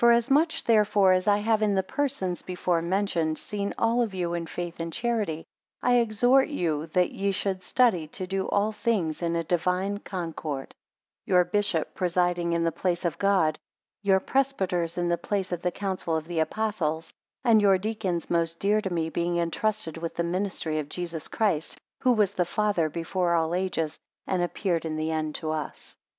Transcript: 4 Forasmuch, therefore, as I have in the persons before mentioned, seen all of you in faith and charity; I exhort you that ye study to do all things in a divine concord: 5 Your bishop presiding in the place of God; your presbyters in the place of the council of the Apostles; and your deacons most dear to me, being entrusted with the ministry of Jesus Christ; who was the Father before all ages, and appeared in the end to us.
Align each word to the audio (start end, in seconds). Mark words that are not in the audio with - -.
4 0.01 0.07
Forasmuch, 0.09 0.63
therefore, 0.65 1.13
as 1.13 1.27
I 1.27 1.37
have 1.37 1.61
in 1.61 1.75
the 1.75 1.83
persons 1.83 2.41
before 2.41 2.81
mentioned, 2.81 3.37
seen 3.37 3.71
all 3.77 4.01
of 4.01 4.15
you 4.15 4.33
in 4.33 4.47
faith 4.47 4.79
and 4.79 4.91
charity; 4.91 5.45
I 5.83 5.97
exhort 5.99 6.49
you 6.49 6.87
that 6.93 7.11
ye 7.11 7.31
study 7.31 8.07
to 8.07 8.25
do 8.25 8.49
all 8.49 8.71
things 8.71 9.21
in 9.21 9.35
a 9.35 9.43
divine 9.43 9.99
concord: 9.99 10.73
5 11.25 11.27
Your 11.27 11.45
bishop 11.45 11.93
presiding 11.93 12.53
in 12.53 12.63
the 12.63 12.71
place 12.71 13.05
of 13.05 13.19
God; 13.19 13.59
your 14.01 14.19
presbyters 14.19 14.97
in 14.97 15.07
the 15.07 15.19
place 15.19 15.51
of 15.51 15.61
the 15.61 15.69
council 15.71 16.15
of 16.15 16.25
the 16.25 16.39
Apostles; 16.39 17.13
and 17.43 17.61
your 17.61 17.77
deacons 17.77 18.27
most 18.27 18.59
dear 18.59 18.81
to 18.81 18.91
me, 18.91 19.07
being 19.11 19.37
entrusted 19.37 19.97
with 19.99 20.15
the 20.15 20.23
ministry 20.23 20.79
of 20.79 20.89
Jesus 20.89 21.27
Christ; 21.27 21.79
who 21.99 22.13
was 22.13 22.33
the 22.33 22.43
Father 22.45 22.89
before 22.89 23.35
all 23.35 23.53
ages, 23.53 23.99
and 24.25 24.41
appeared 24.41 24.83
in 24.83 24.95
the 24.95 25.11
end 25.11 25.35
to 25.35 25.51
us. 25.51 25.95